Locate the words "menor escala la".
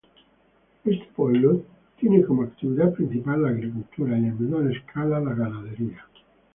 4.43-5.35